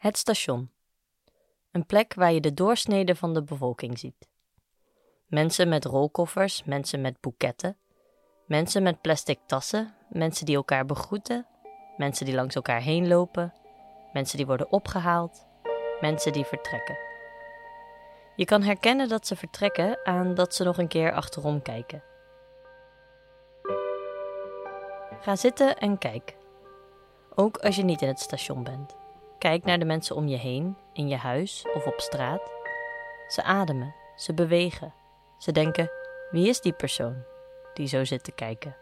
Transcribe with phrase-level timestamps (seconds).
[0.00, 0.70] Het station.
[1.70, 4.28] Een plek waar je de doorsnede van de bevolking ziet.
[5.26, 7.76] Mensen met rolkoffers, mensen met boeketten,
[8.46, 11.46] mensen met plastic tassen, mensen die elkaar begroeten,
[11.96, 13.54] mensen die langs elkaar heen lopen,
[14.12, 15.46] mensen die worden opgehaald,
[16.00, 16.98] mensen die vertrekken.
[18.36, 22.02] Je kan herkennen dat ze vertrekken aan dat ze nog een keer achterom kijken.
[25.20, 26.36] Ga zitten en kijk.
[27.34, 28.99] Ook als je niet in het station bent.
[29.40, 32.52] Kijk naar de mensen om je heen, in je huis of op straat.
[33.28, 34.94] Ze ademen, ze bewegen.
[35.38, 35.90] Ze denken:
[36.30, 37.24] wie is die persoon
[37.74, 38.76] die zo zit te kijken?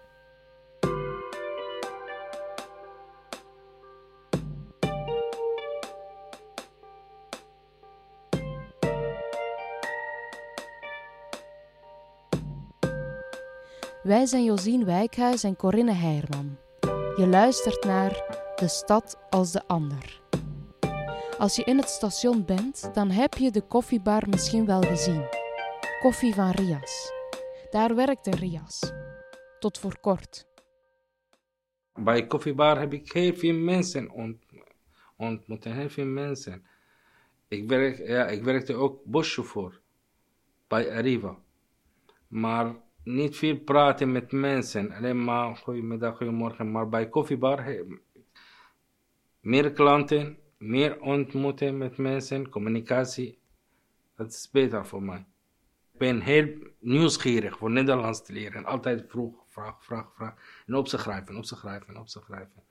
[14.02, 16.56] Wij zijn Josien Wijkhuis en Corinne Heierman.
[17.16, 18.12] Je luistert naar
[18.56, 20.17] De Stad als de Ander.
[21.38, 25.24] Als je in het station bent, dan heb je de koffiebar misschien wel gezien.
[26.01, 27.12] Koffie van Rias.
[27.71, 28.93] Daar werkte Rias.
[29.59, 30.46] Tot voor kort.
[31.95, 34.45] Bij koffiebar heb ik heel veel mensen ont
[35.16, 35.65] ontmoet.
[35.65, 36.66] Heel veel mensen.
[37.49, 39.80] Ik, werk, ja, ik werkte ook buschauffeur
[40.68, 41.38] bij Arriva.
[42.29, 42.74] Maar
[43.05, 44.93] niet veel praten met mensen.
[44.93, 46.71] Alleen maar goedemiddag, goedemorgen.
[46.71, 47.84] Maar bij koffiebar
[49.40, 53.38] meer klanten, meer ontmoeten met mensen, communicatie.
[54.16, 55.26] Dat is beter voor mij.
[55.92, 58.65] Ik ben heel nieuwsgierig voor Nederlands te leren.
[58.65, 60.62] Altijd vroeg, vraag, vraag, vraag.
[60.66, 62.62] En op ze schrijven, op ze schrijven, op ze schrijven.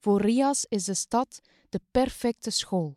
[0.00, 2.96] Voor Rias is de stad de perfecte school.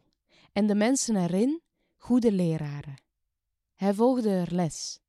[0.54, 1.62] En de mensen erin
[1.98, 3.02] goede leraren.
[3.76, 5.00] Hij volgde er les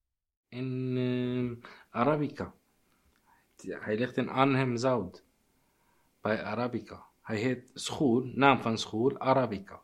[0.49, 1.57] in uh,
[1.91, 2.55] Arabica.
[3.57, 5.25] Hij ligt in Arnhem-Zout.
[6.21, 7.07] Bij Arabica.
[7.29, 9.81] Hij heet school, naam van school, Arabica.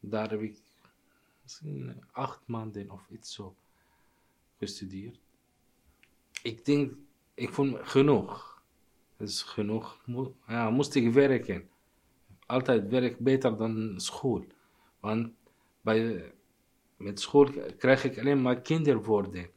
[0.00, 0.58] Daar heb ik
[1.42, 3.54] misschien acht maanden of iets zo
[4.58, 5.18] gestudeerd.
[6.42, 6.92] Ik denk,
[7.34, 8.62] ik vond genoeg.
[9.16, 9.98] Dus genoeg,
[10.46, 11.68] ja, moest ik werken.
[12.46, 14.44] Altijd werk beter dan school.
[15.00, 15.32] Want
[15.80, 16.32] bij
[16.96, 19.50] met school krijg ik alleen maar kinderwoorden.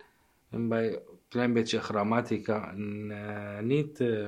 [0.50, 4.28] En bij een klein beetje grammatica en uh, niet uh,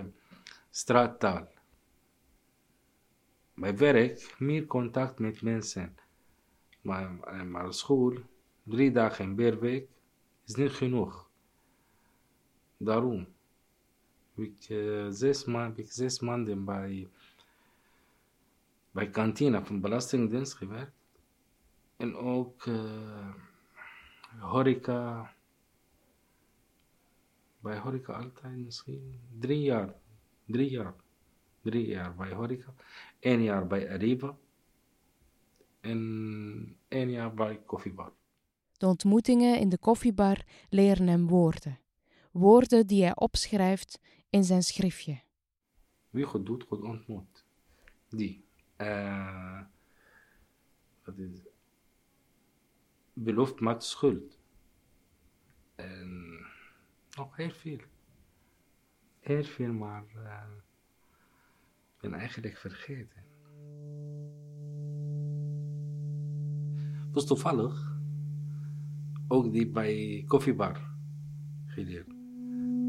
[0.69, 1.55] straattaal.
[3.59, 5.95] Bij werk meer contact met mensen.
[6.81, 8.17] Maar, eh, maar school,
[8.63, 9.89] drie dagen per week,
[10.45, 11.29] is niet genoeg.
[12.77, 13.27] Daarom
[14.35, 17.07] heb ik, uh, zes, maanden, ik zes maanden bij,
[18.91, 20.95] bij kantine van Belastingdienst gewerkt.
[21.95, 23.33] En ook uh,
[24.39, 25.33] horeca.
[27.59, 29.93] Bij horeca altijd misschien drie jaar.
[30.45, 30.93] Drie jaar.
[31.67, 32.73] Drie jaar bij horeca.
[33.19, 34.37] Eén jaar bij Ariba.
[35.79, 38.11] En één jaar bij koffiebar.
[38.77, 41.79] De ontmoetingen in de koffiebar leren hem woorden.
[42.31, 45.21] Woorden die hij opschrijft in zijn schriftje.
[46.09, 47.45] Wie goed doet, goed ontmoet.
[48.09, 48.45] Die.
[48.77, 49.61] Uh,
[51.03, 51.49] wat is het?
[53.13, 54.39] belooft maakt schuld.
[55.75, 56.39] En
[57.17, 57.79] nog heel veel.
[59.19, 60.66] Heel veel, maar uh, ik
[62.01, 63.25] ben eigenlijk vergeten.
[67.11, 67.95] Was toevallig
[69.27, 70.79] ook die bij koffiebar
[71.65, 72.07] geleerd.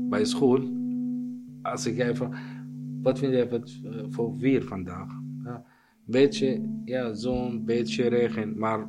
[0.08, 0.70] Bij school,
[1.62, 2.30] als ik even,
[3.02, 5.10] wat vind je wat, uh, voor weer vandaag?
[5.44, 5.64] Ja,
[6.04, 8.88] beetje, ja, zo'n beetje regen, maar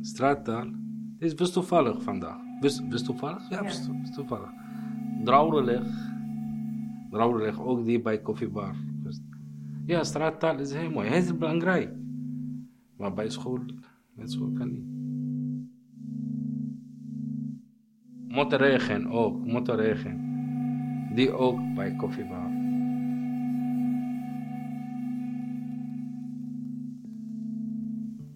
[0.00, 0.64] straattaal.
[1.18, 2.40] Dit is best toevallig vandaag.
[2.60, 3.50] Best, best toevallig?
[3.50, 4.50] Ja, best, best toevallig.
[5.24, 6.08] Drouwelig.
[7.10, 8.74] Drouwelig, ook die bij koffiebar.
[9.86, 11.08] Ja, straattaal is heel mooi.
[11.08, 11.94] Heel belangrijk.
[12.96, 13.60] Maar bij school,
[14.14, 14.88] met school kan niet.
[18.28, 20.28] Motorregen ook, motorregen.
[21.14, 22.50] Die ook bij koffiebar.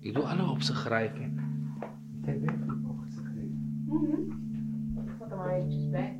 [0.01, 0.63] Ik doe alle op
[5.37, 6.19] maar eventjes bij.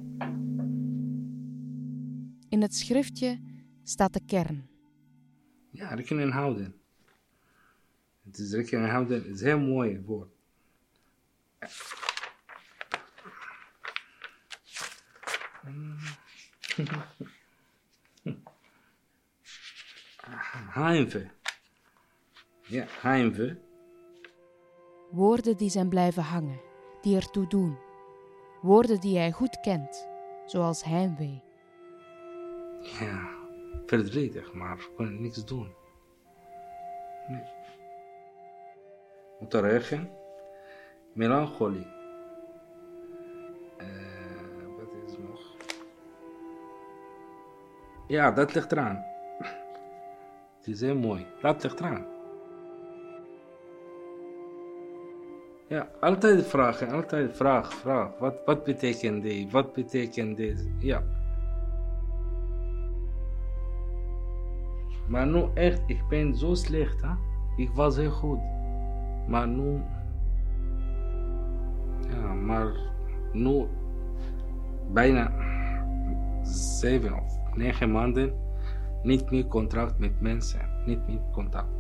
[2.49, 3.39] In het schriftje
[3.83, 4.74] staat de kern.
[5.75, 6.81] Ja, rekening houden.
[8.25, 10.31] Het is rekening houden, het is een heel mooi woord.
[20.71, 21.31] Heimve.
[22.63, 23.61] Ja, heimve.
[25.11, 26.61] Woorden die zijn blijven hangen,
[27.01, 27.79] die ertoe doen.
[28.63, 30.09] Woorden die hij goed kent,
[30.47, 31.43] zoals heimwee.
[32.81, 33.44] Ja,
[33.87, 35.75] verdrietig, maar kon niks doen.
[37.29, 37.43] Nee.
[39.39, 40.11] Moet regen.
[41.13, 41.87] Melancholie.
[43.77, 43.87] Eh,
[44.77, 45.57] wat is nog?
[48.07, 49.05] Ja, dat ligt eraan.
[50.57, 51.27] Het is heel mooi.
[51.41, 52.07] Dat ligt eraan.
[55.69, 58.19] Ja, altijd vragen, altijd vraag, vraag.
[58.19, 59.51] Wat, wat betekent dit?
[59.51, 60.69] Wat betekent dit?
[60.79, 61.14] Ja.
[65.15, 67.09] Maar nu echt, ik ben zo slecht, hè?
[67.57, 68.39] Ik was heel goed.
[69.29, 69.83] Maar nu.
[72.09, 72.73] Ja, maar
[73.33, 73.67] nu.
[74.93, 75.33] Bijna
[76.43, 78.33] zeven of negen maanden.
[79.03, 80.83] Niet meer contact met mensen.
[80.87, 81.73] Niet meer contact.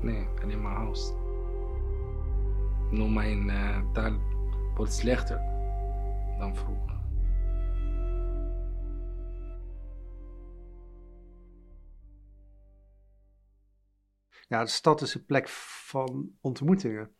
[0.00, 1.12] Nee, alleen maar huis.
[2.90, 4.12] Nu mijn uh, taal
[4.74, 5.40] wordt slechter
[6.38, 7.01] dan vroeger.
[14.52, 17.10] Ja, de stad is een plek van ontmoetingen.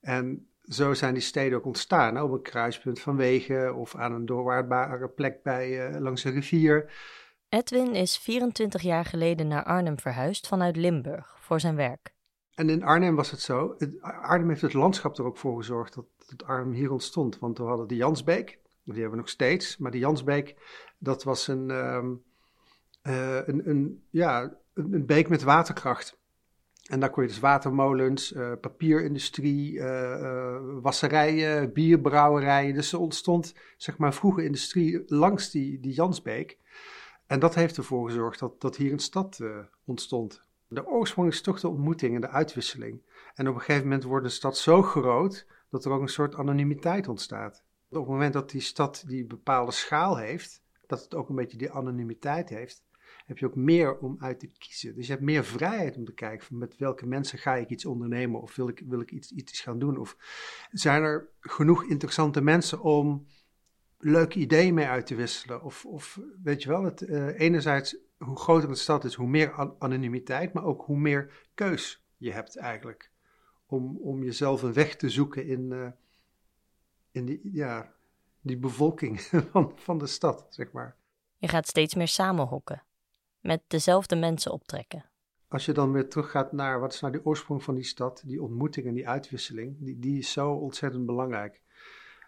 [0.00, 4.26] En zo zijn die steden ook ontstaan, op een kruispunt van wegen of aan een
[4.26, 6.92] doorwaardbare plek bij, uh, langs een rivier.
[7.48, 12.14] Edwin is 24 jaar geleden naar Arnhem verhuisd vanuit Limburg voor zijn werk.
[12.54, 13.76] En in Arnhem was het zo.
[14.00, 17.38] Arnhem heeft het landschap er ook voor gezorgd dat, dat Arnhem hier ontstond.
[17.38, 19.76] Want we hadden de Jansbeek, die hebben we nog steeds.
[19.76, 20.56] Maar de Jansbeek,
[20.98, 22.22] dat was een, um,
[23.02, 26.17] uh, een, een, ja, een, een beek met waterkracht.
[26.88, 32.74] En daar kon je dus watermolens, uh, papierindustrie, uh, wasserijen, bierbrouwerijen.
[32.74, 36.58] Dus er ontstond, zeg maar, vroege industrie langs die, die Jansbeek.
[37.26, 39.40] En dat heeft ervoor gezorgd dat, dat hier een stad
[39.84, 40.42] ontstond.
[40.68, 43.02] De oorsprong is toch de ontmoeting en de uitwisseling.
[43.34, 46.34] En op een gegeven moment wordt de stad zo groot dat er ook een soort
[46.34, 47.64] anonimiteit ontstaat.
[47.90, 51.58] Op het moment dat die stad die bepaalde schaal heeft, dat het ook een beetje
[51.58, 52.82] die anonimiteit heeft,
[53.28, 54.94] heb je ook meer om uit te kiezen.
[54.94, 57.84] Dus je hebt meer vrijheid om te kijken van met welke mensen ga ik iets
[57.84, 59.98] ondernemen of wil ik, wil ik iets, iets gaan doen.
[59.98, 60.16] Of
[60.70, 63.26] zijn er genoeg interessante mensen om
[63.98, 65.62] leuke ideeën mee uit te wisselen.
[65.62, 69.74] Of, of weet je wel, het, uh, enerzijds hoe groter een stad is, hoe meer
[69.78, 73.10] anonimiteit, maar ook hoe meer keus je hebt eigenlijk.
[73.66, 75.88] Om, om jezelf een weg te zoeken in, uh,
[77.10, 77.92] in die, ja,
[78.40, 79.20] die bevolking
[79.52, 80.96] van, van de stad, zeg maar.
[81.36, 82.82] Je gaat steeds meer samenhokken,
[83.40, 85.04] met dezelfde mensen optrekken.
[85.48, 88.42] Als je dan weer teruggaat naar wat is nou de oorsprong van die stad, die
[88.42, 91.60] ontmoeting en die uitwisseling, die, die is zo ontzettend belangrijk.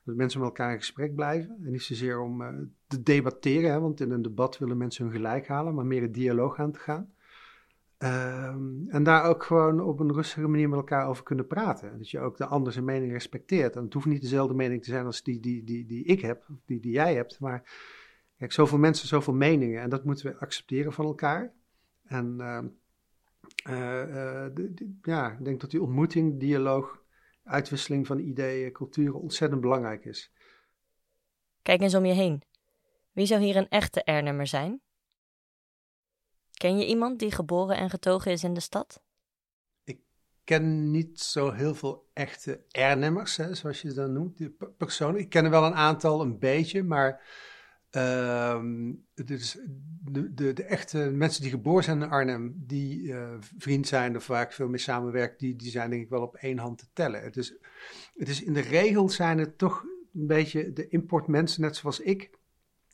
[0.05, 1.57] Dat mensen met elkaar in gesprek blijven.
[1.65, 2.49] En niet zozeer om uh,
[2.87, 6.12] te debatteren, hè, want in een debat willen mensen hun gelijk halen, maar meer een
[6.12, 7.13] dialoog aan te gaan.
[8.03, 11.99] Um, en daar ook gewoon op een rustige manier met elkaar over kunnen praten.
[11.99, 13.77] Dat je ook de ander zijn mening respecteert.
[13.77, 16.47] En het hoeft niet dezelfde mening te zijn als die, die, die, die ik heb,
[16.65, 17.41] die, die jij hebt.
[17.41, 17.63] Maar
[18.41, 19.83] kijk, zoveel mensen, zoveel meningen.
[19.83, 21.53] En dat moeten we accepteren van elkaar.
[22.05, 22.63] En uh,
[23.75, 27.03] uh, de, de, ja, ik denk dat die ontmoeting, dialoog,
[27.45, 30.33] uitwisseling van ideeën, culturen ontzettend belangrijk is.
[31.63, 32.43] Kijk eens om je heen.
[33.13, 34.81] Wie zou hier een echte Ernemer zijn?
[36.53, 39.03] Ken je iemand die geboren en getogen is in de stad?
[39.85, 40.01] Ik
[40.45, 45.21] ken niet zo heel veel echte Ernemmers, hè, zoals je ze dan noemt, die personen.
[45.21, 47.23] Ik ken er wel een aantal, een beetje, maar
[49.31, 49.59] is
[50.03, 53.29] de, de, de, echte mensen die geboren zijn in Arnhem, die uh,
[53.59, 56.37] vriend zijn of waar ik veel mee samenwerk, die, die zijn denk ik wel op
[56.37, 57.23] één hand te tellen.
[57.23, 57.55] Het is,
[58.17, 62.31] het is in de regel zijn het toch een beetje de importmensen, net zoals ik,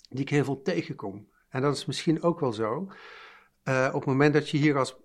[0.09, 1.29] die ik heel veel tegenkom.
[1.49, 2.93] En dat is misschien ook wel zo.
[3.65, 4.97] Uh, op het moment dat je hier als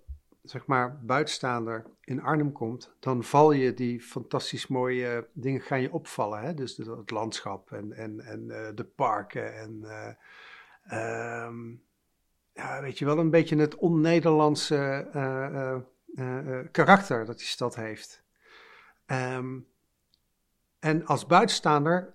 [0.42, 5.92] zeg maar buitenstaander in Arnhem komt, dan val je die fantastisch mooie dingen gaan je
[5.92, 6.40] opvallen.
[6.40, 6.54] Hè?
[6.54, 11.82] Dus het landschap en, en, en uh, de parken en uh, um,
[12.52, 18.24] ja, weet je wel, een beetje het on-Nederlandse uh, karakter dat die stad heeft.
[19.06, 19.66] Um,
[20.78, 22.14] en als buitenstaander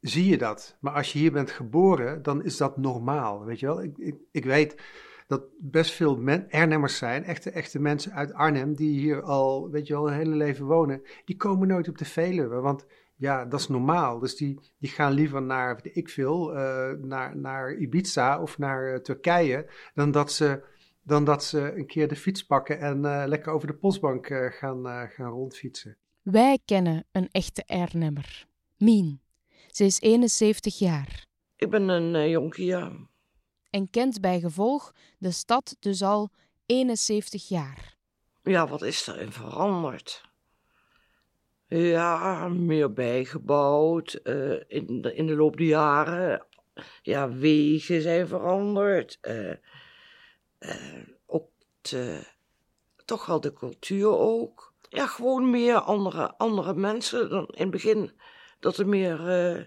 [0.00, 0.76] zie je dat.
[0.80, 3.44] Maar als je hier bent geboren, dan is dat normaal.
[3.44, 4.82] Weet je wel, ik, ik, ik weet
[5.30, 9.86] dat best veel men, Arnhemmers zijn, echte, echte mensen uit Arnhem, die hier al, weet
[9.86, 13.60] je wel, een hele leven wonen, die komen nooit op de Veluwe, want ja, dat
[13.60, 14.18] is normaal.
[14.18, 18.92] Dus die, die gaan liever naar, weet ik veel, uh, naar, naar Ibiza of naar
[18.92, 20.62] uh, Turkije, dan dat, ze,
[21.02, 25.08] dan dat ze een keer de fiets pakken en uh, lekker over de postbank gaan,
[25.08, 25.96] gaan rondfietsen.
[26.22, 28.46] Wij kennen een echte Arnhemmer,
[28.78, 29.20] Mien.
[29.66, 31.26] Ze is 71 jaar.
[31.56, 33.08] Ik ben een jonkie, ja
[33.70, 36.30] en kent bij gevolg de stad dus al
[36.66, 37.96] 71 jaar.
[38.42, 40.28] Ja, wat is erin veranderd?
[41.66, 46.46] Ja, meer bijgebouwd uh, in, de, in de loop der jaren.
[47.02, 49.18] Ja, wegen zijn veranderd.
[49.22, 49.54] Uh,
[50.60, 51.50] uh, ook
[53.04, 54.74] toch wel de cultuur ook.
[54.88, 58.12] Ja, gewoon meer andere, andere mensen dan in het begin.
[58.60, 59.64] Dat er meer eh,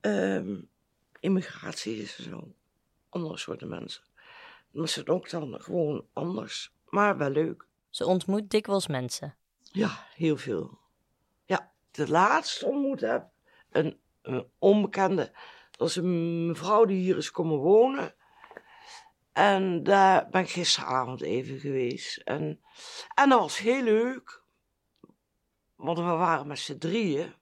[0.00, 0.60] ehm,
[1.20, 2.54] immigratie is en zo.
[3.08, 4.02] Andere soorten mensen.
[4.70, 6.72] Maar ze zijn ook dan gewoon anders.
[6.88, 7.66] Maar wel leuk.
[7.90, 9.36] Ze ontmoet dikwijls mensen.
[9.60, 10.78] Ja, heel veel.
[11.44, 13.26] Ja, de laatste ontmoet heb,
[13.70, 15.32] een, een onbekende,
[15.70, 18.14] dat is een mevrouw die hier is komen wonen.
[19.32, 22.16] En daar ben ik gisteravond even geweest.
[22.16, 22.60] En,
[23.14, 24.42] en dat was heel leuk.
[25.76, 27.34] Want we waren met z'n drieën.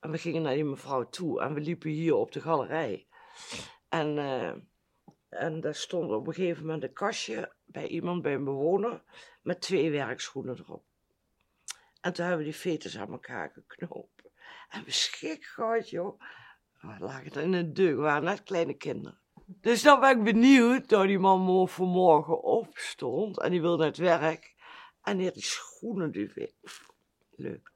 [0.00, 1.40] En we gingen naar die mevrouw toe.
[1.40, 3.06] En we liepen hier op de galerij.
[4.00, 4.52] En, eh,
[5.28, 9.02] en daar stond op een gegeven moment een kastje bij iemand, bij een bewoner.
[9.42, 10.84] Met twee werkschoenen erop.
[12.00, 14.22] En toen hebben we die fetus aan elkaar geknoopt.
[14.68, 16.20] En we schrik gehad, joh.
[16.80, 17.96] We lagen in een deur.
[17.96, 19.20] We waren net kleine kinderen.
[19.46, 23.96] Dus dan ben ik benieuwd, toen die man vanmorgen opstond en die wilde naar het
[23.96, 24.54] werk.
[25.02, 26.54] En die had die schoenen duvet.
[27.30, 27.75] Leuk.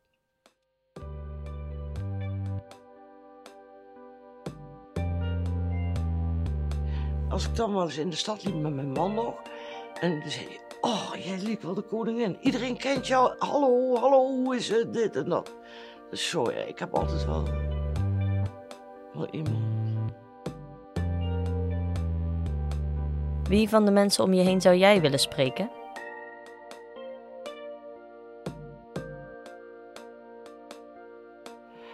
[7.30, 9.34] Als ik dan wel eens in de stad liep met mijn man nog.
[10.00, 12.38] En dan zei hij, oh, jij liep wel de koningin.
[12.40, 13.34] Iedereen kent jou.
[13.38, 14.92] Hallo, hallo, hoe is het?
[14.92, 15.54] Dit en dat.
[16.10, 17.44] Dus zo, ja, ik heb altijd wel,
[19.12, 19.78] wel iemand.
[23.48, 25.70] Wie van de mensen om je heen zou jij willen spreken?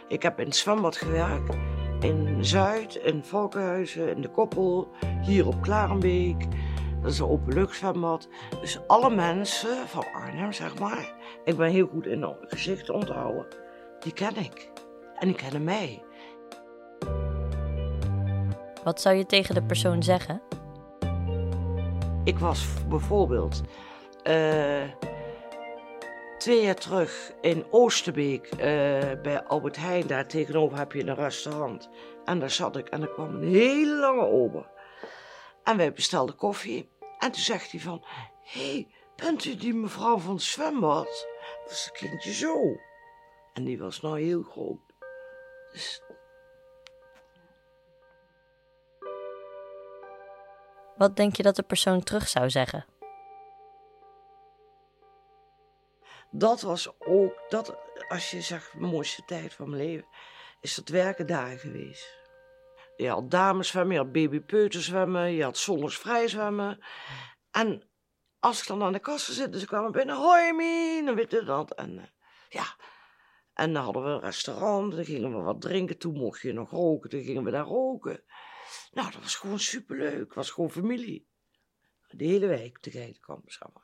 [0.09, 1.76] Ik heb in het zwembad gewerkt.
[2.07, 4.89] In Zuid, in Valkenhuizen, in de Koppel,
[5.23, 6.47] hier op Klarenbeek.
[7.03, 8.29] Dat is een openluchtzwembad.
[8.61, 11.15] Dus alle mensen van Arnhem, zeg maar.
[11.45, 13.47] Ik ben heel goed in gezichten onthouden.
[14.01, 14.71] Die ken ik.
[15.19, 16.03] En die kennen mij.
[18.85, 20.43] Wat zou je tegen de persoon zeggen?
[22.25, 23.63] Ik was bijvoorbeeld
[24.23, 24.83] eh,
[26.47, 28.59] twee jaar terug in Oosterbeek eh,
[29.23, 30.07] bij Albert Heijn.
[30.07, 31.89] Daar tegenover heb je een restaurant.
[32.25, 34.71] En daar zat ik en er kwam een hele lange ober.
[35.65, 36.89] En wij bestelden koffie.
[37.19, 38.05] En toen zegt hij van,
[38.43, 41.27] hé, hey, bent u die mevrouw van het zwembad?
[41.65, 42.77] Dat is een kindje zo.
[43.53, 44.81] En die was nou heel groot.
[45.73, 46.03] Dus
[50.97, 52.87] Wat denk je dat de persoon terug zou zeggen?
[56.39, 57.77] Dat was ook, dat,
[58.09, 60.09] als je zegt, de mooiste tijd van mijn leven,
[60.61, 62.25] is dat werken daar geweest.
[62.97, 66.85] Je had dameszwemmen, je had babypeuterzwemmen, je had zondagsvrij zwemmen.
[67.51, 67.89] En
[68.39, 71.45] als ik dan aan de kassen zit, dus ik binnen, hoi Mien, en weet je
[71.45, 71.75] dat.
[71.75, 72.05] En eh,
[72.49, 72.77] ja,
[73.53, 76.71] en dan hadden we een restaurant, dan gingen we wat drinken, toen mocht je nog
[76.71, 78.25] roken, toen gingen we daar roken.
[78.91, 81.29] Nou, dat was gewoon superleuk, was gewoon familie.
[82.09, 83.83] De hele wijk te kwam samen.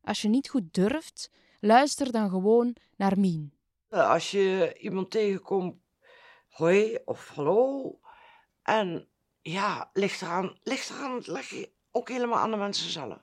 [0.00, 1.30] Als je niet goed durft,
[1.64, 3.52] luister dan gewoon naar Mien.
[3.88, 5.76] Eh, Als je iemand tegenkomt,
[6.48, 7.98] hoi of hallo.
[8.62, 9.08] En
[9.42, 13.22] ja, ligt eraan, ligt eraan, leg je ook helemaal aan de mensen zelf.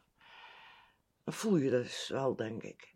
[1.24, 2.96] Dan voel je dus wel, denk ik.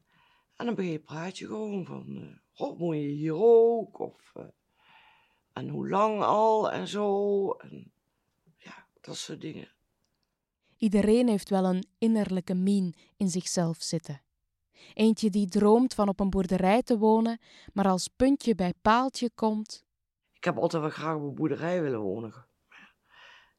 [0.56, 4.00] En dan ben je, praat je gewoon van, oh, woon je hier ook?
[4.00, 4.44] Of, eh,
[5.54, 7.52] en hoe lang al en zo.
[7.52, 7.92] En
[8.58, 9.74] ja, dat soort dingen.
[10.78, 14.25] Iedereen heeft wel een innerlijke Mien in zichzelf zitten.
[14.94, 17.40] Eentje die droomt van op een boerderij te wonen,
[17.74, 19.84] maar als puntje bij paaltje komt,
[20.34, 22.34] Ik heb altijd wel graag op een boerderij willen wonen.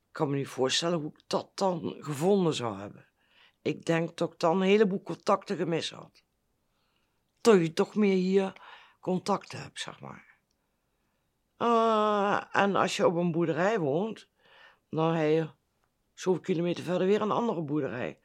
[0.06, 3.06] Ik kan me niet voorstellen hoe ik dat dan gevonden zou hebben.
[3.62, 6.22] Ik denk dat ik dan een heleboel contacten gemist had.
[7.40, 8.52] Dat je toch meer hier
[9.00, 10.38] contacten hebt, zeg maar.
[11.56, 14.28] Eh, en als je op een boerderij woont,
[14.90, 15.50] dan heb je
[16.14, 18.20] zoveel kilometer verder weer een andere boerderij.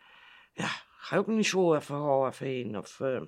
[0.54, 0.70] Ja,
[1.02, 2.78] ga je ook niet zo even gauw even heen.
[2.78, 3.22] Of, eh,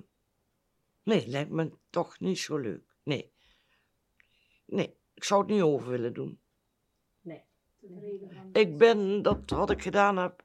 [1.04, 2.96] Nee, lijkt me toch niet zo leuk.
[3.02, 3.32] Nee.
[4.66, 6.40] Nee, ik zou het niet over willen doen.
[7.20, 7.44] Nee.
[8.52, 10.44] Ik ben dat wat ik gedaan heb.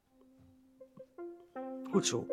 [1.91, 2.25] Goed zo.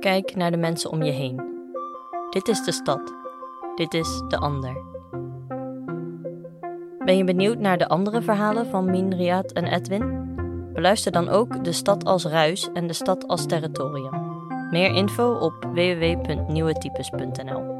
[0.00, 1.36] Kijk naar de mensen om je heen.
[2.30, 3.14] Dit is de stad.
[3.74, 4.93] Dit is de ander.
[7.04, 10.32] Ben je benieuwd naar de andere verhalen van Min, Riyad en Edwin?
[10.72, 14.22] Beluister dan ook De Stad als Ruis en De Stad als Territorium.
[14.70, 17.73] Meer info op www.nieuwetypes.nl